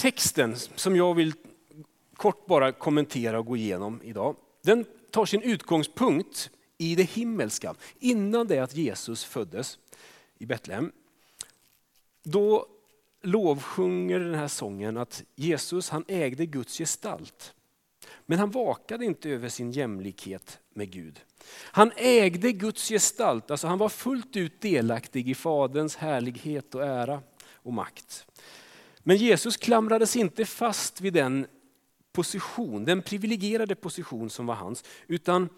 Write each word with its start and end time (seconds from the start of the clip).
texten 0.00 0.56
som 0.56 0.96
jag 0.96 1.14
vill 1.14 1.32
kort 2.16 2.46
bara 2.46 2.72
kommentera 2.72 3.38
och 3.38 3.46
gå 3.46 3.56
igenom 3.56 4.00
idag, 4.04 4.36
den 4.62 4.84
tar 5.10 5.26
sin 5.26 5.42
utgångspunkt 5.42 6.50
i 6.78 6.94
det 6.94 7.02
himmelska. 7.02 7.74
Innan 7.98 8.46
det 8.46 8.58
att 8.58 8.76
Jesus 8.76 9.24
föddes 9.24 9.78
i 10.38 10.46
Betlehem, 10.46 10.92
då 12.22 12.66
lovsjunger 13.22 14.20
den 14.20 14.34
här 14.34 14.48
sången 14.48 14.96
att 14.96 15.22
Jesus 15.36 15.90
han 15.90 16.04
ägde 16.08 16.46
Guds 16.46 16.78
gestalt. 16.78 17.54
Men 18.26 18.38
han 18.38 18.50
vakade 18.50 19.04
inte 19.04 19.30
över 19.30 19.48
sin 19.48 19.72
jämlikhet 19.72 20.58
med 20.74 20.90
Gud. 20.90 21.20
Han 21.52 21.92
ägde 21.96 22.52
Guds 22.52 22.88
gestalt, 22.88 23.50
alltså 23.50 23.66
han 23.66 23.78
var 23.78 23.88
fullt 23.88 24.36
ut 24.36 24.60
delaktig 24.60 25.28
i 25.28 25.34
Faderns 25.34 25.96
härlighet 25.96 26.74
och 26.74 26.84
ära 26.84 27.22
och 27.54 27.72
makt. 27.72 28.26
Men 29.10 29.16
Jesus 29.16 29.56
klamrades 29.56 30.16
inte 30.16 30.44
fast 30.44 31.00
vid 31.00 31.12
den 31.12 31.46
position, 32.12 32.84
den 32.84 33.02
privilegierade 33.02 33.74
position 33.74 34.30
som 34.30 34.46
var 34.46 34.54
hans, 34.54 34.84
utan 35.06 35.48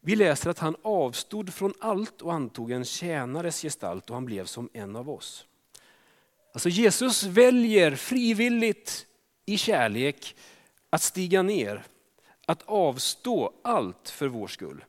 vi 0.00 0.16
läser 0.16 0.50
att 0.50 0.58
han 0.58 0.76
avstod 0.82 1.54
från 1.54 1.74
allt 1.80 2.22
och 2.22 2.32
antog 2.32 2.70
en 2.70 2.84
tjänares 2.84 3.62
gestalt 3.62 4.10
och 4.10 4.16
han 4.16 4.24
blev 4.24 4.44
som 4.44 4.68
en 4.72 4.96
av 4.96 5.10
oss. 5.10 5.46
Alltså 6.52 6.68
Jesus 6.68 7.22
väljer 7.22 7.96
frivilligt 7.96 9.06
i 9.46 9.56
kärlek 9.56 10.36
att 10.90 11.02
stiga 11.02 11.42
ner, 11.42 11.84
att 12.46 12.62
avstå 12.62 13.52
allt 13.62 14.08
för 14.08 14.28
vår 14.28 14.48
skull. 14.48 14.84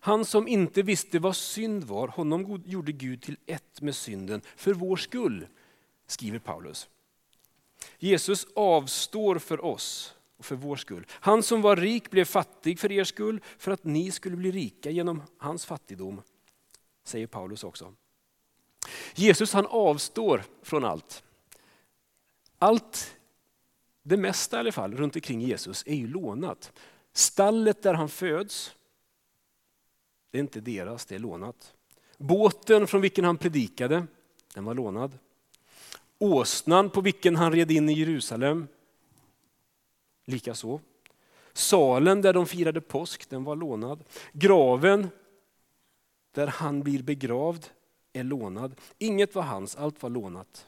Han 0.00 0.24
som 0.24 0.48
inte 0.48 0.82
visste 0.82 1.18
vad 1.18 1.36
synd 1.36 1.84
var, 1.84 2.08
honom 2.08 2.62
gjorde 2.66 2.92
Gud 2.92 3.22
till 3.22 3.36
ett 3.46 3.80
med 3.80 3.96
synden 3.96 4.40
för 4.56 4.74
vår 4.74 4.96
skull, 4.96 5.46
skriver 6.08 6.38
Paulus. 6.38 6.88
Jesus 7.98 8.46
avstår 8.54 9.38
för 9.38 9.64
oss 9.64 10.14
och 10.36 10.44
för 10.44 10.56
vår 10.56 10.76
skull. 10.76 11.06
Han 11.10 11.42
som 11.42 11.62
var 11.62 11.76
rik 11.76 12.10
blev 12.10 12.24
fattig 12.24 12.78
för 12.78 12.92
er 12.92 13.04
skull, 13.04 13.40
för 13.58 13.70
att 13.70 13.84
ni 13.84 14.10
skulle 14.10 14.36
bli 14.36 14.50
rika 14.50 14.90
genom 14.90 15.22
hans 15.38 15.66
fattigdom, 15.66 16.22
säger 17.04 17.26
Paulus 17.26 17.64
också. 17.64 17.94
Jesus 19.14 19.52
han 19.52 19.66
avstår 19.66 20.44
från 20.62 20.84
allt. 20.84 21.22
Allt, 22.58 23.16
det 24.02 24.16
mesta 24.16 24.56
i 24.56 24.60
alla 24.60 24.72
fall, 24.72 24.96
runt 24.96 25.16
omkring 25.16 25.40
Jesus 25.40 25.84
är 25.86 25.94
ju 25.94 26.06
lånat. 26.06 26.72
Stallet 27.12 27.82
där 27.82 27.94
han 27.94 28.08
föds, 28.08 28.74
det 30.30 30.38
är 30.38 30.40
inte 30.40 30.60
deras, 30.60 31.06
det 31.06 31.14
är 31.14 31.18
lånat. 31.18 31.74
Båten 32.18 32.86
från 32.86 33.00
vilken 33.00 33.24
han 33.24 33.36
predikade, 33.36 34.06
den 34.54 34.64
var 34.64 34.74
lånad. 34.74 35.18
Åsnan 36.18 36.90
på 36.90 37.00
vilken 37.00 37.36
han 37.36 37.52
red 37.52 37.70
in 37.70 37.88
i 37.88 37.92
Jerusalem, 37.92 38.66
likaså. 40.24 40.80
Salen 41.52 42.22
där 42.22 42.32
de 42.32 42.46
firade 42.46 42.80
påsk, 42.80 43.30
den 43.30 43.44
var 43.44 43.56
lånad. 43.56 44.04
Graven 44.32 45.08
där 46.32 46.46
han 46.46 46.82
blir 46.82 47.02
begravd 47.02 47.66
är 48.12 48.24
lånad. 48.24 48.74
Inget 48.98 49.34
var 49.34 49.42
hans, 49.42 49.76
allt 49.76 50.02
var 50.02 50.10
lånat. 50.10 50.66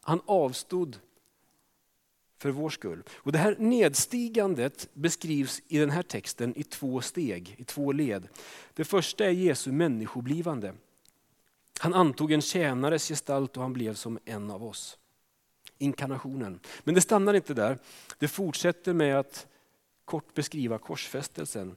Han 0.00 0.20
avstod 0.26 0.98
för 2.38 2.50
vår 2.50 2.70
skull. 2.70 3.02
Och 3.10 3.32
det 3.32 3.38
här 3.38 3.56
nedstigandet 3.58 4.88
beskrivs 4.92 5.62
i 5.68 5.78
den 5.78 5.90
här 5.90 6.02
texten 6.02 6.56
i 6.56 6.62
två 6.62 7.00
steg, 7.00 7.54
i 7.58 7.64
två 7.64 7.92
led. 7.92 8.28
Det 8.74 8.84
första 8.84 9.24
är 9.24 9.30
Jesu 9.30 9.72
människoblivande. 9.72 10.74
Han 11.78 11.94
antog 11.94 12.32
en 12.32 12.42
tjänares 12.42 13.08
gestalt 13.08 13.56
och 13.56 13.62
han 13.62 13.72
blev 13.72 13.94
som 13.94 14.18
en 14.24 14.50
av 14.50 14.64
oss. 14.64 14.98
Inkarnationen. 15.78 16.60
Men 16.84 16.94
det 16.94 17.00
stannar 17.00 17.34
inte 17.34 17.54
där. 17.54 17.78
Det 18.18 18.28
fortsätter 18.28 18.92
med 18.92 19.18
att 19.18 19.46
kort 20.04 20.34
beskriva 20.34 20.78
korsfästelsen. 20.78 21.76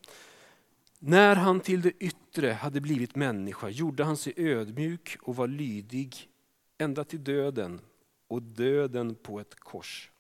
När 0.99 1.35
han 1.35 1.59
till 1.59 1.81
det 1.81 1.91
yttre 1.99 2.51
hade 2.51 2.81
blivit 2.81 3.15
människa 3.15 3.69
gjorde 3.69 4.03
han 4.03 4.17
sig 4.17 4.33
ödmjuk 4.37 5.17
och 5.21 5.35
var 5.35 5.47
lydig 5.47 6.29
ända 6.77 7.03
till 7.03 7.23
döden 7.23 7.81
och 8.27 8.41
döden 8.41 9.15
på 9.15 9.39
ett 9.39 9.55
kors. 9.55 10.11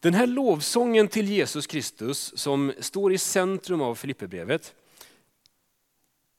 Den 0.00 0.14
här 0.14 0.26
lovsången 0.26 1.08
till 1.08 1.28
Jesus 1.28 1.66
Kristus 1.66 2.38
som 2.38 2.72
står 2.78 3.12
i 3.12 3.18
centrum 3.18 3.80
av 3.80 3.94
Filipperbrevet 3.94 4.74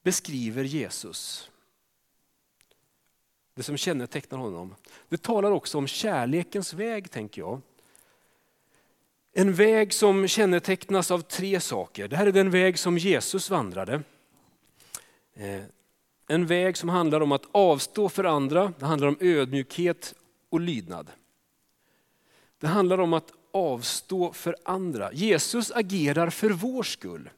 beskriver 0.04 0.64
Jesus. 0.64 1.50
Det 3.56 3.64
som 3.64 3.78
kännetecknar 3.78 4.38
honom. 4.38 4.76
Det 5.10 5.22
talar 5.22 5.52
också 5.52 5.78
om 5.78 5.88
kärlekens 5.88 6.74
väg 6.74 7.12
tänker 7.12 7.42
jag. 7.42 7.62
En 9.34 9.54
väg 9.54 9.94
som 9.94 10.28
kännetecknas 10.28 11.12
av 11.12 11.20
tre 11.22 11.60
saker. 11.60 12.08
Det 12.08 12.16
här 12.16 12.28
är 12.28 12.32
den 12.32 12.52
väg 12.52 12.80
som 12.80 12.98
Jesus 12.98 13.50
vandrade. 13.50 14.04
Eh, 15.34 15.64
en 16.28 16.46
väg 16.46 16.78
som 16.78 16.90
handlar 16.90 17.22
om 17.22 17.32
att 17.32 17.46
avstå 17.52 18.10
för 18.10 18.24
andra, 18.24 18.74
det 18.80 18.86
handlar 18.86 19.08
om 19.08 19.18
ödmjukhet 19.20 20.14
och 20.50 20.60
lydnad. 20.60 21.12
Det 22.60 22.68
handlar 22.68 22.98
om 22.98 23.14
att 23.14 23.34
avstå 23.52 24.34
för 24.34 24.56
andra. 24.64 25.14
Jesus 25.14 25.72
agerar 25.72 26.30
för 26.30 26.50
vår 26.50 26.84
skull. 26.84 27.30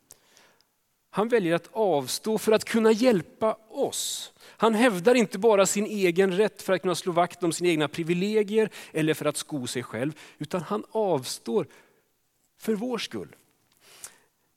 Han 1.15 1.27
väljer 1.27 1.55
att 1.55 1.69
avstå 1.71 2.37
för 2.37 2.51
att 2.51 2.65
kunna 2.65 2.91
hjälpa 2.91 3.57
oss. 3.69 4.33
Han 4.41 4.73
hävdar 4.73 5.15
inte 5.15 5.37
bara 5.37 5.65
sin 5.65 5.85
egen 5.85 6.37
rätt 6.37 6.61
för 6.61 6.73
att 6.73 6.81
kunna 6.81 6.95
slå 6.95 7.11
vakt 7.11 7.43
om 7.43 7.53
sina 7.53 7.69
egna 7.69 7.87
privilegier 7.87 8.69
eller 8.91 9.13
för 9.13 9.25
att 9.25 9.37
sko 9.37 9.67
sig 9.67 9.83
själv, 9.83 10.13
utan 10.37 10.61
han 10.61 10.83
avstår 10.91 11.67
för 12.57 12.75
vår 12.75 12.97
skull. 12.97 13.35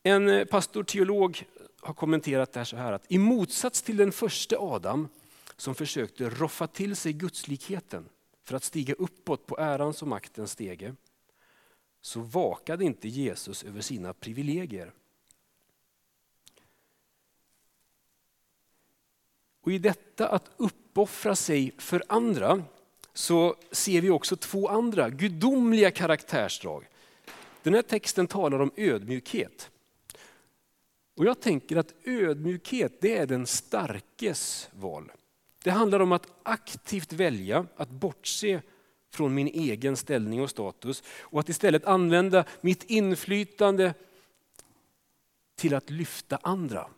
En 0.02 0.28
eh, 0.28 0.44
pastor 0.44 0.84
teolog 0.84 1.44
har 1.80 1.94
kommenterat 1.94 2.52
det 2.52 2.60
här 2.60 2.64
så 2.64 2.76
här 2.76 2.92
att 2.92 3.12
i 3.12 3.18
motsats 3.18 3.82
till 3.82 3.96
den 3.96 4.12
första 4.12 4.56
Adam 4.58 5.08
som 5.56 5.74
försökte 5.74 6.30
roffa 6.30 6.66
till 6.66 6.96
sig 6.96 7.12
gudslikheten 7.12 8.08
för 8.44 8.56
att 8.56 8.64
stiga 8.64 8.94
uppåt 8.94 9.46
på 9.46 9.58
ärans 9.58 10.02
och 10.02 10.08
maktens 10.08 10.50
stege, 10.50 10.94
så 12.00 12.20
vakade 12.20 12.84
inte 12.84 13.08
Jesus 13.08 13.64
över 13.64 13.80
sina 13.80 14.12
privilegier. 14.12 14.92
Och 19.68 19.72
I 19.72 19.78
detta 19.78 20.28
att 20.28 20.50
uppoffra 20.56 21.36
sig 21.36 21.72
för 21.78 22.02
andra 22.08 22.62
så 23.14 23.56
ser 23.70 24.00
vi 24.00 24.10
också 24.10 24.36
två 24.36 24.68
andra 24.68 25.10
gudomliga 25.10 25.90
karaktärsdrag. 25.90 26.84
Den 27.62 27.74
här 27.74 27.82
texten 27.82 28.26
talar 28.26 28.60
om 28.60 28.70
ödmjukhet. 28.76 29.70
Och 31.16 31.24
jag 31.24 31.40
tänker 31.40 31.76
att 31.76 31.94
ödmjukhet 32.04 33.00
det 33.00 33.16
är 33.16 33.26
den 33.26 33.46
starkes 33.46 34.68
val. 34.72 35.12
Det 35.64 35.70
handlar 35.70 36.00
om 36.00 36.12
att 36.12 36.26
aktivt 36.42 37.12
välja 37.12 37.66
att 37.76 37.90
bortse 37.90 38.62
från 39.10 39.34
min 39.34 39.48
egen 39.48 39.96
ställning 39.96 40.42
och 40.42 40.50
status 40.50 41.02
och 41.20 41.40
att 41.40 41.48
istället 41.48 41.84
använda 41.84 42.44
mitt 42.60 42.84
inflytande 42.84 43.94
till 45.56 45.74
att 45.74 45.90
lyfta 45.90 46.38
andra. 46.42 46.90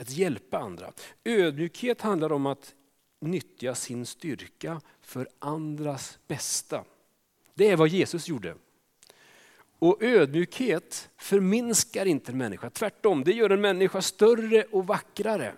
Att 0.00 0.10
hjälpa 0.10 0.58
andra. 0.58 0.92
Ödmjukhet 1.24 2.00
handlar 2.00 2.32
om 2.32 2.46
att 2.46 2.74
nyttja 3.20 3.74
sin 3.74 4.06
styrka 4.06 4.80
för 5.00 5.28
andras 5.38 6.18
bästa. 6.26 6.84
Det 7.54 7.68
är 7.68 7.76
vad 7.76 7.88
Jesus 7.88 8.28
gjorde. 8.28 8.54
Och 9.78 10.02
ödmjukhet 10.02 11.10
förminskar 11.16 12.06
inte 12.06 12.32
en 12.32 12.38
människa, 12.38 12.70
tvärtom, 12.70 13.24
det 13.24 13.32
gör 13.32 13.50
en 13.50 13.60
människa 13.60 14.02
större 14.02 14.64
och 14.64 14.86
vackrare. 14.86 15.56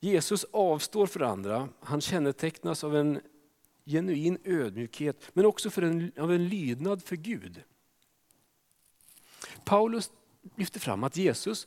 Jesus 0.00 0.44
avstår 0.50 1.06
för 1.06 1.20
andra, 1.20 1.68
han 1.80 2.00
kännetecknas 2.00 2.84
av 2.84 2.96
en 2.96 3.20
genuin 3.84 4.38
ödmjukhet 4.44 5.30
men 5.32 5.46
också 5.46 5.70
för 5.70 5.82
en, 5.82 6.12
av 6.18 6.32
en 6.32 6.48
lydnad 6.48 7.02
för 7.02 7.16
Gud. 7.16 7.62
Paulus 9.64 10.10
lyfter 10.56 10.80
fram 10.80 11.04
att 11.04 11.16
Jesus 11.16 11.66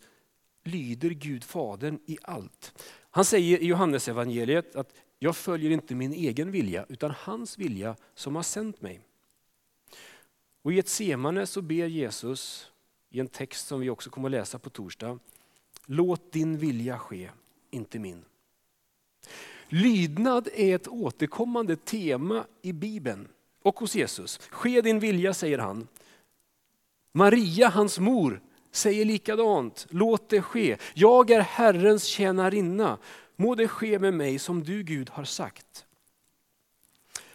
lyder 0.63 1.09
Gud 1.09 1.44
Fadern 1.44 2.00
i 2.06 2.18
allt. 2.21 2.83
Han 3.12 3.25
säger 3.25 3.57
i 3.57 3.65
Johannesevangeliet 3.65 4.75
att 4.75 4.94
jag 5.19 5.35
följer 5.35 5.71
inte 5.71 5.95
min 5.95 6.13
egen 6.13 6.51
vilja 6.51 6.85
utan 6.89 7.12
hans 7.18 7.57
vilja 7.57 7.95
som 8.15 8.35
har 8.35 8.44
sänt 8.44 8.81
mig. 8.81 9.00
Och 10.62 10.73
I 10.73 10.79
ett 10.79 10.89
semane 10.89 11.45
så 11.45 11.62
ber 11.62 11.88
Jesus 11.88 12.71
i 13.09 13.19
en 13.19 13.27
text 13.27 13.68
som 13.68 13.79
vi 13.79 13.89
också 13.89 14.09
kommer 14.09 14.27
att 14.27 14.31
läsa 14.31 14.59
på 14.59 14.69
torsdag. 14.69 15.19
Låt 15.85 16.31
din 16.31 16.57
vilja 16.57 17.00
ske, 17.00 17.29
inte 17.71 18.00
min. 18.00 18.25
Lydnad 19.69 20.50
är 20.53 20.75
ett 20.75 20.88
återkommande 20.88 21.75
tema 21.75 22.45
i 22.62 22.74
Bibeln 22.74 23.27
och 23.62 23.79
hos 23.79 23.95
Jesus. 23.95 24.38
Ske 24.50 24.81
din 24.81 25.00
vilja, 25.00 25.33
säger 25.33 25.57
han. 25.57 25.88
Maria, 27.12 27.69
hans 27.69 28.00
mor, 28.00 28.41
säger 28.71 29.06
likadant. 29.06 29.88
Låt 29.89 30.29
det 30.29 30.41
ske. 30.41 30.77
Jag 30.94 31.31
är 31.31 31.39
Herrens 31.39 32.06
tjänarinna. 32.06 32.97
Må 33.35 33.56
det 33.56 33.68
ske 33.68 34.00
med 34.00 34.13
mig 34.13 34.39
som 34.39 34.63
du 34.63 34.83
Gud 34.83 35.09
har 35.09 35.23
sagt. 35.23 35.85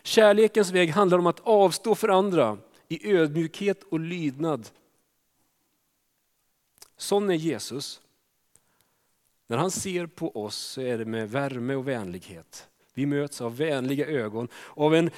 Kärlekens 0.03 0.71
väg 0.71 0.91
handlar 0.91 1.19
om 1.19 1.27
att 1.27 1.41
avstå 1.41 1.95
för 1.95 2.09
andra 2.09 2.59
i 2.89 3.13
ödmjukhet 3.13 3.83
och 3.83 4.01
lydnad. 4.01 4.69
Sån 6.97 7.31
är 7.31 7.35
Jesus. 7.35 8.01
När 9.47 9.57
han 9.57 9.71
ser 9.71 10.07
på 10.07 10.45
oss 10.45 10.57
så 10.57 10.81
är 10.81 10.99
det 10.99 11.05
med 11.05 11.31
värme 11.31 11.75
och 11.75 11.89
vänlighet. 11.89 12.69
Vi 12.95 13.07
möts 13.07 13.41
av 13.41 13.57
vänliga 13.57 14.07
ögon, 14.07 14.49
av 14.69 14.95
en 14.95 15.11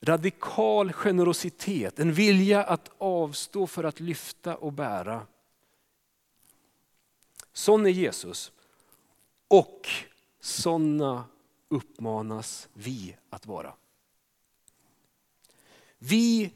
radikal 0.00 0.92
generositet, 0.92 1.98
en 1.98 2.12
vilja 2.12 2.64
att 2.64 2.90
avstå 2.98 3.66
för 3.66 3.84
att 3.84 4.00
lyfta 4.00 4.56
och 4.56 4.72
bära. 4.72 5.26
Sån 7.52 7.86
är 7.86 7.90
Jesus. 7.90 8.52
Och 9.48 9.88
sådana 10.40 11.24
uppmanas 11.68 12.68
vi 12.72 13.16
att 13.30 13.46
vara. 13.46 13.74
Vi 15.98 16.52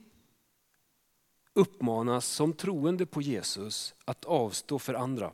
uppmanas 1.53 2.27
som 2.27 2.53
troende 2.53 3.07
på 3.07 3.23
Jesus 3.23 3.95
att 4.05 4.25
avstå 4.25 4.79
för 4.79 4.95
andra. 4.95 5.33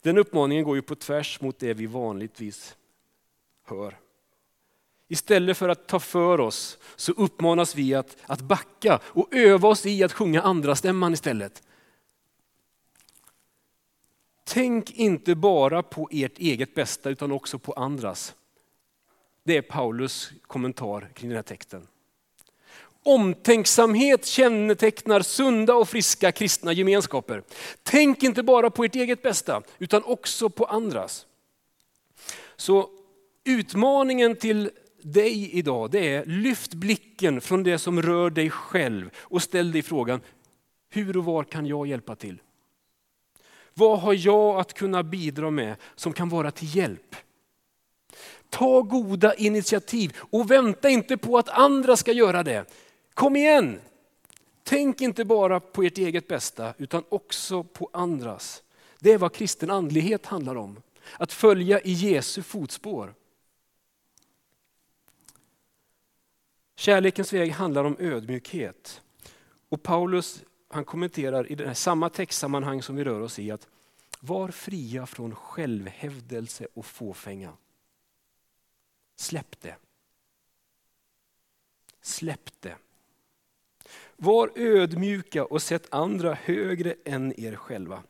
Den 0.00 0.18
uppmaningen 0.18 0.64
går 0.64 0.76
ju 0.76 0.82
på 0.82 0.94
tvärs 0.94 1.40
mot 1.40 1.58
det 1.58 1.74
vi 1.74 1.86
vanligtvis 1.86 2.76
hör. 3.62 3.98
Istället 5.08 5.58
för 5.58 5.68
att 5.68 5.86
ta 5.86 6.00
för 6.00 6.40
oss 6.40 6.78
så 6.96 7.12
uppmanas 7.12 7.74
vi 7.74 7.94
att, 7.94 8.16
att 8.26 8.40
backa 8.40 9.00
och 9.04 9.34
öva 9.34 9.68
oss 9.68 9.86
i 9.86 10.02
att 10.02 10.12
sjunga 10.12 10.42
andra 10.42 10.76
stämman 10.76 11.12
istället. 11.12 11.62
Tänk 14.44 14.90
inte 14.90 15.34
bara 15.34 15.82
på 15.82 16.08
ert 16.12 16.38
eget 16.38 16.74
bästa 16.74 17.10
utan 17.10 17.32
också 17.32 17.58
på 17.58 17.72
andras. 17.72 18.34
Det 19.42 19.56
är 19.56 19.62
Paulus 19.62 20.30
kommentar 20.42 21.08
kring 21.14 21.28
den 21.28 21.36
här 21.36 21.42
texten. 21.42 21.86
Omtänksamhet 23.02 24.26
kännetecknar 24.26 25.20
sunda 25.20 25.74
och 25.74 25.88
friska 25.88 26.32
kristna 26.32 26.72
gemenskaper. 26.72 27.42
Tänk 27.82 28.22
inte 28.22 28.42
bara 28.42 28.70
på 28.70 28.84
ert 28.84 28.94
eget 28.94 29.22
bästa 29.22 29.62
utan 29.78 30.04
också 30.04 30.48
på 30.48 30.64
andras. 30.64 31.26
Så 32.56 32.90
utmaningen 33.44 34.36
till 34.36 34.70
dig 35.12 35.50
idag 35.52 35.90
det 35.90 36.14
är 36.14 36.24
lyft 36.24 36.74
blicken 36.74 37.40
från 37.40 37.62
det 37.62 37.78
som 37.78 38.02
rör 38.02 38.30
dig 38.30 38.50
själv 38.50 39.10
och 39.16 39.42
ställ 39.42 39.72
dig 39.72 39.82
frågan, 39.82 40.20
hur 40.90 41.16
och 41.16 41.24
var 41.24 41.44
kan 41.44 41.66
jag 41.66 41.86
hjälpa 41.86 42.16
till? 42.16 42.40
Vad 43.74 44.00
har 44.00 44.14
jag 44.26 44.60
att 44.60 44.74
kunna 44.74 45.02
bidra 45.02 45.50
med 45.50 45.76
som 45.94 46.12
kan 46.12 46.28
vara 46.28 46.50
till 46.50 46.76
hjälp? 46.76 47.16
Ta 48.50 48.82
goda 48.82 49.34
initiativ 49.34 50.16
och 50.18 50.50
vänta 50.50 50.88
inte 50.88 51.16
på 51.16 51.38
att 51.38 51.48
andra 51.48 51.96
ska 51.96 52.12
göra 52.12 52.42
det. 52.42 52.64
Kom 53.14 53.36
igen! 53.36 53.80
Tänk 54.62 55.00
inte 55.00 55.24
bara 55.24 55.60
på 55.60 55.82
ert 55.82 55.98
eget 55.98 56.28
bästa 56.28 56.74
utan 56.78 57.04
också 57.08 57.62
på 57.62 57.90
andras. 57.92 58.62
Det 58.98 59.12
är 59.12 59.18
vad 59.18 59.32
kristen 59.32 59.70
andlighet 59.70 60.26
handlar 60.26 60.54
om. 60.54 60.82
Att 61.18 61.32
följa 61.32 61.80
i 61.80 61.92
Jesu 61.92 62.42
fotspår. 62.42 63.14
Kärlekens 66.76 67.32
väg 67.32 67.50
handlar 67.50 67.84
om 67.84 67.96
ödmjukhet. 67.98 69.02
Och 69.68 69.82
Paulus 69.82 70.44
han 70.68 70.84
kommenterar 70.84 71.52
i 71.52 71.54
det 71.54 71.66
här 71.66 71.74
samma 71.74 72.08
textsammanhang 72.08 72.82
som 72.82 72.96
vi 72.96 73.04
rör 73.04 73.20
oss 73.20 73.38
i 73.38 73.50
att 73.50 73.68
var 74.20 74.48
fria 74.48 75.06
från 75.06 75.34
självhävdelse 75.34 76.66
och 76.74 76.86
fåfänga. 76.86 77.52
Släpp 79.16 79.60
det. 79.60 79.76
Släpp 82.00 82.60
det. 82.60 82.76
Var 84.16 84.50
ödmjuka 84.54 85.44
och 85.44 85.62
sätt 85.62 85.86
andra 85.90 86.34
högre 86.34 86.94
än 87.04 87.40
er 87.40 87.56
själva. 87.56 88.02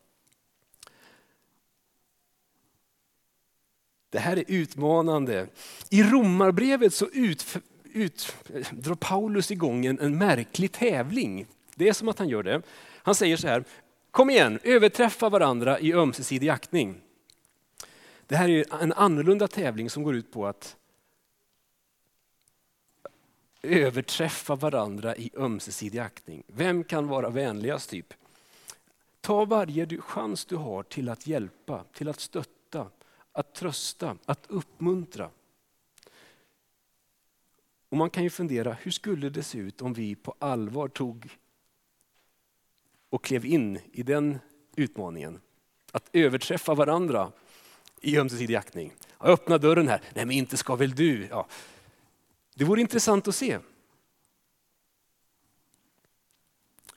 Det 4.11 4.19
här 4.19 4.37
är 4.37 4.45
utmanande. 4.49 5.49
I 5.91 6.03
romarbrevet 6.03 6.95
så 6.95 7.07
ut, 7.07 7.57
ut, 7.97 8.37
drar 8.73 8.95
Paulus 8.95 9.51
igång 9.51 9.87
en, 9.87 10.01
en 10.01 10.19
märklig 10.19 10.73
tävling. 10.73 11.47
Det 11.75 11.89
är 11.89 11.93
som 11.93 12.09
att 12.09 12.19
han 12.19 12.29
gör 12.29 12.43
det. 12.43 12.63
Han 13.03 13.15
säger 13.15 13.37
så 13.37 13.49
här, 13.49 13.65
kom 14.11 14.31
igen, 14.31 14.59
överträffa 14.63 15.29
varandra 15.29 15.79
i 15.81 15.93
ömsesidig 15.93 16.49
aktning. 16.49 17.01
Det 18.27 18.37
här 18.37 18.49
är 18.49 18.83
en 18.83 18.93
annorlunda 18.93 19.49
tävling 19.49 19.91
som 19.91 20.03
går 20.03 20.15
ut 20.15 20.33
på 20.33 20.47
att 20.47 20.77
överträffa 23.63 24.55
varandra 24.55 25.17
i 25.17 25.31
ömsesidig 25.37 25.99
aktning. 25.99 26.43
Vem 26.47 26.85
kan 26.85 27.09
vara 27.09 27.31
vänligast 27.31 27.91
typ? 27.91 28.15
Ta 29.21 29.45
varje 29.45 30.01
chans 30.01 30.45
du 30.45 30.57
har 30.57 30.83
till 30.83 31.09
att 31.09 31.27
hjälpa, 31.27 31.85
till 31.93 32.09
att 32.09 32.21
stötta, 32.21 32.87
att 33.33 33.55
trösta, 33.55 34.17
att 34.25 34.45
uppmuntra. 34.49 35.31
Och 37.89 37.97
man 37.97 38.11
kan 38.11 38.23
ju 38.23 38.31
fundera, 38.31 38.73
hur 38.73 38.91
skulle 38.91 39.31
det 39.31 39.43
se 39.43 39.59
ut 39.59 39.83
om 39.83 39.93
vi 39.93 40.15
på 40.15 40.35
allvar 40.39 40.89
tog 40.89 41.39
och 43.11 43.25
klev 43.25 43.47
in 43.47 43.79
i 43.93 44.03
den 44.03 44.39
utmaningen? 44.77 45.41
Att 45.93 46.09
överträffa 46.13 46.75
varandra 46.75 47.33
i 48.01 48.19
ömsesidig 48.19 48.55
aktning. 48.55 48.93
Öppna 49.21 49.59
dörren 49.59 49.89
här, 49.89 50.03
nej 50.15 50.27
men 50.27 50.37
inte 50.37 50.57
ska 50.57 50.77
väl 50.77 50.95
du? 50.95 51.27
Ja. 51.27 51.47
Det 52.55 52.65
vore 52.65 52.81
intressant 52.81 53.29
att 53.29 53.35
se. 53.35 53.59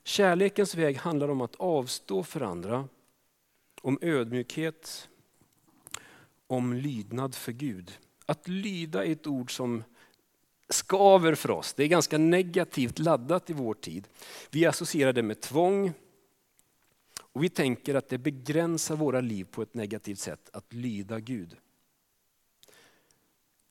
Kärlekens 0.03 0.75
väg 0.75 0.97
handlar 0.97 1.29
om 1.29 1.41
att 1.41 1.55
avstå 1.55 2.23
för 2.23 2.41
andra, 2.41 2.87
om 3.81 3.99
ödmjukhet, 4.01 5.09
om 6.47 6.73
lydnad 6.73 7.35
för 7.35 7.51
Gud. 7.51 7.99
Att 8.25 8.47
lyda 8.47 9.05
är 9.05 9.11
ett 9.11 9.27
ord 9.27 9.55
som 9.55 9.83
skaver 10.69 11.35
för 11.35 11.51
oss. 11.51 11.73
Det 11.73 11.83
är 11.83 11.87
ganska 11.87 12.17
negativt 12.17 12.99
laddat 12.99 13.49
i 13.49 13.53
vår 13.53 13.73
tid. 13.73 14.07
Vi 14.51 14.65
associerar 14.65 15.13
det 15.13 15.23
med 15.23 15.41
tvång 15.41 15.93
och 17.19 17.43
vi 17.43 17.49
tänker 17.49 17.95
att 17.95 18.09
det 18.09 18.17
begränsar 18.17 18.95
våra 18.95 19.21
liv 19.21 19.47
på 19.51 19.61
ett 19.61 19.73
negativt 19.73 20.19
sätt 20.19 20.49
att 20.53 20.73
lyda 20.73 21.19
Gud. 21.19 21.55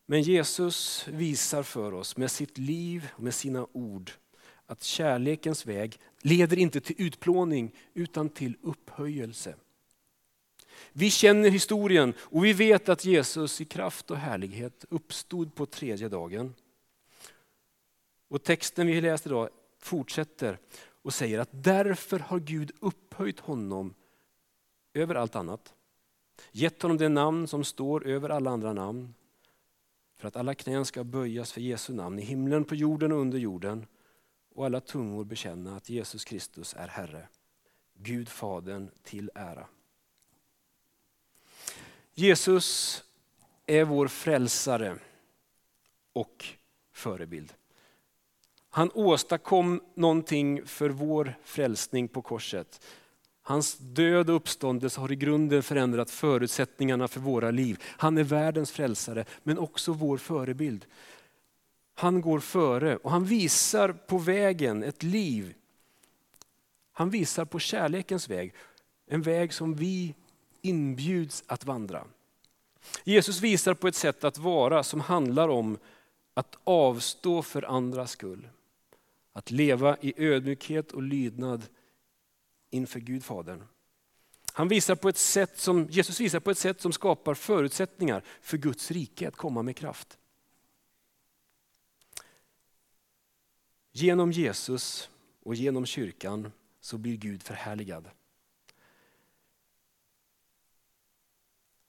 Men 0.06 0.22
Jesus 0.22 1.08
visar 1.08 1.62
för 1.62 1.94
oss 1.94 2.16
med 2.16 2.30
sitt 2.30 2.58
liv 2.58 3.08
och 3.12 3.22
med 3.22 3.34
sina 3.34 3.66
ord 3.72 4.10
att 4.66 4.82
kärlekens 4.82 5.66
väg 5.66 5.98
leder 6.22 6.58
inte 6.58 6.80
till 6.80 6.96
utplåning 6.98 7.74
utan 7.94 8.28
till 8.28 8.56
upphöjelse. 8.62 9.54
Vi 10.92 11.10
känner 11.10 11.50
historien 11.50 12.14
och 12.18 12.44
vi 12.44 12.52
vet 12.52 12.88
att 12.88 13.04
Jesus 13.04 13.60
i 13.60 13.64
kraft 13.64 14.10
och 14.10 14.16
härlighet 14.16 14.84
uppstod 14.88 15.54
på 15.54 15.66
tredje 15.66 16.08
dagen. 16.08 16.54
Och 18.28 18.42
texten 18.42 18.86
vi 18.86 19.00
läste 19.00 19.28
idag 19.28 19.48
fortsätter 19.78 20.58
och 21.02 21.14
säger 21.14 21.38
att 21.38 21.48
därför 21.52 22.18
har 22.18 22.40
Gud 22.40 22.72
upphöjt 22.80 23.40
honom 23.40 23.94
över 24.94 25.14
allt 25.14 25.36
annat. 25.36 25.74
Gett 26.52 26.82
honom 26.82 26.96
det 26.96 27.08
namn 27.08 27.48
som 27.48 27.64
står 27.64 28.06
över 28.06 28.28
alla 28.28 28.50
andra 28.50 28.72
namn 28.72 29.14
för 30.16 30.28
att 30.28 30.36
alla 30.36 30.54
knän 30.54 30.84
ska 30.84 31.04
böjas 31.04 31.52
för 31.52 31.60
Jesu 31.60 31.92
namn 31.92 32.18
i 32.18 32.22
himlen, 32.22 32.64
på 32.64 32.74
jorden 32.74 33.12
och 33.12 33.18
under 33.18 33.38
jorden 33.38 33.86
och 34.54 34.66
alla 34.66 34.80
tungor 34.80 35.24
bekänna 35.24 35.76
att 35.76 35.88
Jesus 35.88 36.24
Kristus 36.24 36.74
är 36.74 36.88
Herre. 36.88 37.28
Gud 37.94 38.28
Fadern 38.28 38.90
till 39.02 39.30
ära. 39.34 39.66
Jesus 42.14 43.02
är 43.66 43.84
vår 43.84 44.08
frälsare 44.08 44.98
och 46.12 46.46
förebild. 46.92 47.54
Han 48.70 48.90
åstadkom 48.94 49.80
någonting 49.94 50.66
för 50.66 50.90
vår 50.90 51.34
frälsning 51.44 52.08
på 52.08 52.22
korset. 52.22 52.80
Hans 53.42 53.78
död 53.78 54.30
och 54.30 54.36
uppståndelse 54.36 55.00
har 55.00 55.12
i 55.12 55.16
grunden 55.16 55.62
förändrat 55.62 56.10
förutsättningarna 56.10 57.08
för 57.08 57.20
våra 57.20 57.50
liv. 57.50 57.82
Han 57.84 58.18
är 58.18 58.24
världens 58.24 58.70
frälsare 58.70 59.24
men 59.42 59.58
också 59.58 59.92
vår 59.92 60.16
förebild. 60.16 60.86
Han 61.94 62.20
går 62.20 62.40
före 62.40 62.96
och 62.96 63.10
han 63.10 63.24
visar 63.24 63.92
på 63.92 64.18
vägen 64.18 64.82
ett 64.82 65.02
liv. 65.02 65.54
Han 66.92 67.10
visar 67.10 67.44
på 67.44 67.58
kärlekens 67.58 68.28
väg, 68.28 68.54
en 69.06 69.22
väg 69.22 69.52
som 69.52 69.74
vi 69.74 70.14
inbjuds 70.62 71.44
att 71.46 71.64
vandra. 71.64 72.04
Jesus 73.04 73.40
visar 73.40 73.74
på 73.74 73.88
ett 73.88 73.94
sätt 73.94 74.24
att 74.24 74.38
vara 74.38 74.82
som 74.82 75.00
handlar 75.00 75.48
om 75.48 75.78
att 76.34 76.58
avstå 76.64 77.42
för 77.42 77.62
andras 77.62 78.10
skull. 78.10 78.48
Att 79.38 79.50
leva 79.50 79.96
i 80.00 80.14
ödmjukhet 80.16 80.92
och 80.92 81.02
lydnad 81.02 81.66
inför 82.70 83.00
Gud 83.00 83.24
Fadern. 83.24 83.64
Han 84.52 84.68
visar 84.68 84.94
på 84.94 85.08
ett 85.08 85.16
sätt 85.16 85.58
som, 85.58 85.86
Jesus 85.90 86.20
visar 86.20 86.40
på 86.40 86.50
ett 86.50 86.58
sätt 86.58 86.80
som 86.80 86.92
skapar 86.92 87.34
förutsättningar 87.34 88.24
för 88.40 88.56
Guds 88.56 88.90
rike 88.90 89.28
att 89.28 89.36
komma 89.36 89.62
med 89.62 89.76
kraft. 89.76 90.18
Genom 93.92 94.32
Jesus 94.32 95.10
och 95.42 95.54
genom 95.54 95.86
kyrkan 95.86 96.52
så 96.80 96.98
blir 96.98 97.16
Gud 97.16 97.42
förhärligad. 97.42 98.10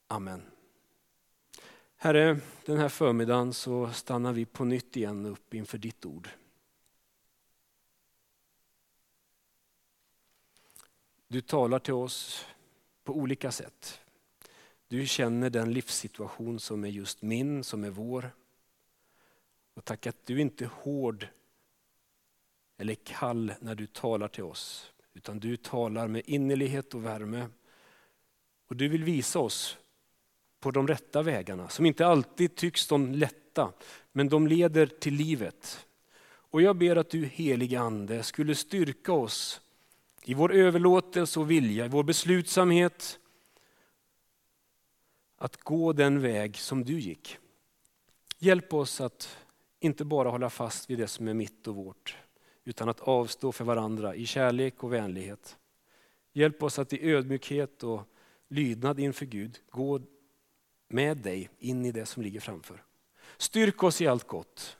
Amen. 0.07 0.41
Herre, 1.95 2.39
den 2.65 2.77
här 2.77 2.89
förmiddagen 2.89 3.53
så 3.53 3.89
stannar 3.91 4.33
vi 4.33 4.45
på 4.45 4.65
nytt 4.65 4.97
igen 4.97 5.25
upp 5.25 5.53
inför 5.53 5.77
ditt 5.77 6.05
ord. 6.05 6.29
Du 11.31 11.41
talar 11.41 11.79
till 11.79 11.93
oss 11.93 12.45
på 13.03 13.13
olika 13.13 13.51
sätt. 13.51 14.01
Du 14.87 15.07
känner 15.07 15.49
den 15.49 15.73
livssituation 15.73 16.59
som 16.59 16.83
är 16.83 16.89
just 16.89 17.21
min, 17.21 17.63
som 17.63 17.83
är 17.83 17.89
vår. 17.89 18.31
Och 19.73 19.85
tack 19.85 20.07
att 20.07 20.25
du 20.25 20.41
inte 20.41 20.63
är 20.63 20.69
hård 20.69 21.27
eller 22.77 22.95
kall 22.95 23.53
när 23.59 23.75
du 23.75 23.87
talar 23.87 24.27
till 24.27 24.43
oss. 24.43 24.91
Utan 25.13 25.39
du 25.39 25.57
talar 25.57 26.07
med 26.07 26.21
innerlighet 26.25 26.93
och 26.93 27.05
värme. 27.05 27.47
Och 28.67 28.75
du 28.75 28.87
vill 28.87 29.03
visa 29.03 29.39
oss 29.39 29.77
på 30.59 30.71
de 30.71 30.87
rätta 30.87 31.21
vägarna, 31.21 31.69
som 31.69 31.85
inte 31.85 32.07
alltid 32.07 32.55
tycks 32.55 32.87
de 32.87 33.11
lätta, 33.11 33.73
men 34.11 34.29
de 34.29 34.47
leder 34.47 34.85
till 34.87 35.13
livet. 35.13 35.87
Och 36.25 36.61
jag 36.61 36.75
ber 36.75 36.95
att 36.95 37.09
du 37.09 37.25
helige 37.25 37.79
Ande 37.79 38.23
skulle 38.23 38.55
styrka 38.55 39.13
oss 39.13 39.61
i 40.23 40.33
vår 40.33 40.51
överlåtelse 40.51 41.39
och 41.39 41.51
vilja, 41.51 41.85
i 41.85 41.89
vår 41.89 42.03
beslutsamhet 42.03 43.19
att 45.37 45.57
gå 45.57 45.93
den 45.93 46.21
väg 46.21 46.57
som 46.57 46.85
du 46.85 46.99
gick. 46.99 47.37
Hjälp 48.39 48.73
oss 48.73 49.01
att 49.01 49.37
inte 49.79 50.05
bara 50.05 50.29
hålla 50.29 50.49
fast 50.49 50.89
vid 50.89 50.97
det 50.97 51.07
som 51.07 51.27
är 51.27 51.33
mitt 51.33 51.67
och 51.67 51.75
vårt, 51.75 52.17
utan 52.63 52.89
att 52.89 52.99
avstå 52.99 53.51
för 53.51 53.65
varandra 53.65 54.15
i 54.15 54.25
kärlek 54.25 54.83
och 54.83 54.93
vänlighet. 54.93 55.57
Hjälp 56.33 56.63
oss 56.63 56.79
att 56.79 56.93
i 56.93 57.11
ödmjukhet 57.11 57.83
och 57.83 58.01
lydnad 58.47 58.99
inför 58.99 59.25
Gud 59.25 59.59
gå 59.69 60.01
med 60.87 61.17
dig 61.17 61.49
in 61.59 61.85
i 61.85 61.91
det 61.91 62.05
som 62.05 62.23
ligger 62.23 62.39
framför. 62.39 62.83
Styrk 63.37 63.83
oss 63.83 64.01
i 64.01 64.07
allt 64.07 64.27
gott. 64.27 64.77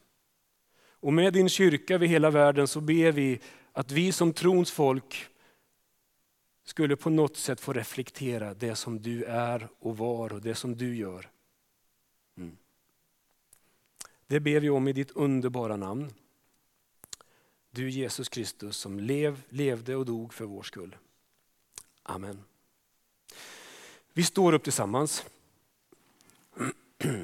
Och 1.02 1.14
med 1.14 1.34
din 1.34 1.50
kyrka 1.50 1.96
över 1.96 2.08
hela 2.08 2.30
världen 2.30 2.68
så 2.68 2.82
ber 2.82 3.12
vi 3.12 3.40
att 3.80 3.92
vi 3.92 4.12
som 4.12 4.34
trons 4.34 4.72
folk 4.72 5.30
skulle 6.64 6.96
på 6.96 7.10
något 7.10 7.38
sätt 7.38 7.60
få 7.60 7.74
reflektera 7.74 8.54
det 8.54 8.76
som 8.76 9.02
du 9.02 9.24
är 9.24 9.70
och 9.80 9.98
var 9.98 10.34
och 10.34 10.42
det 10.42 10.56
som 10.56 10.76
du 10.76 10.96
gör. 10.96 11.30
Mm. 12.38 12.58
Det 14.28 14.40
ber 14.40 14.60
vi 14.60 14.70
om 14.70 14.88
i 14.88 14.94
ditt 14.94 15.12
underbara 15.12 15.76
namn. 15.76 16.14
Du 17.72 17.90
Jesus 17.90 18.30
Kristus 18.30 18.78
som 18.78 19.00
lev, 19.00 19.42
levde 19.50 19.96
och 19.96 20.06
dog 20.06 20.34
för 20.34 20.46
vår 20.46 20.64
skull. 20.64 20.96
Amen. 22.04 22.44
Vi 24.14 24.24
står 24.24 24.54
upp 24.54 24.64
tillsammans. 24.64 25.26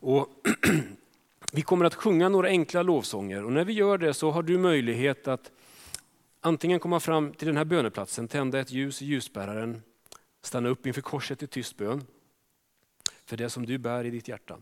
Och 0.00 0.28
vi 1.52 1.62
kommer 1.62 1.84
att 1.84 1.94
sjunga 1.94 2.28
några 2.28 2.48
enkla 2.48 2.82
lovsånger 2.82 3.44
och 3.44 3.52
när 3.52 3.64
vi 3.64 3.72
gör 3.72 3.98
det 3.98 4.14
så 4.14 4.30
har 4.30 4.42
du 4.42 4.58
möjlighet 4.58 5.28
att 5.28 5.50
antingen 6.40 6.80
komma 6.80 7.00
fram 7.00 7.32
till 7.32 7.46
den 7.46 7.56
här 7.56 7.64
böneplatsen, 7.64 8.28
tända 8.28 8.60
ett 8.60 8.70
ljus 8.70 9.02
i 9.02 9.06
ljusbäraren, 9.06 9.82
stanna 10.42 10.68
upp 10.68 10.86
inför 10.86 11.00
korset 11.00 11.42
i 11.42 11.46
tyst 11.46 11.76
bön 11.76 12.06
för 13.24 13.36
det 13.36 13.50
som 13.50 13.66
du 13.66 13.78
bär 13.78 14.04
i 14.04 14.10
ditt 14.10 14.28
hjärta. 14.28 14.56